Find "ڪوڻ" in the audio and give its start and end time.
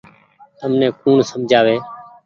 0.99-1.17